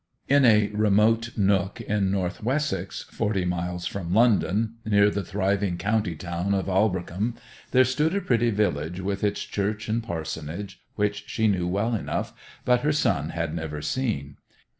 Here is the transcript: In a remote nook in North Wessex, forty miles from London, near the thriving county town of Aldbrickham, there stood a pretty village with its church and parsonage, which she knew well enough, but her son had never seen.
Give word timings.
In 0.27 0.45
a 0.45 0.69
remote 0.69 1.37
nook 1.37 1.79
in 1.79 2.09
North 2.09 2.41
Wessex, 2.41 3.03
forty 3.03 3.45
miles 3.45 3.85
from 3.85 4.11
London, 4.15 4.77
near 4.83 5.11
the 5.11 5.23
thriving 5.23 5.77
county 5.77 6.15
town 6.15 6.55
of 6.55 6.65
Aldbrickham, 6.67 7.35
there 7.69 7.85
stood 7.85 8.15
a 8.15 8.19
pretty 8.21 8.49
village 8.49 8.99
with 8.99 9.23
its 9.23 9.43
church 9.43 9.87
and 9.87 10.01
parsonage, 10.01 10.81
which 10.95 11.25
she 11.27 11.47
knew 11.47 11.67
well 11.67 11.93
enough, 11.93 12.33
but 12.65 12.81
her 12.81 12.91
son 12.91 13.29
had 13.29 13.53
never 13.53 13.79
seen. 13.79 14.37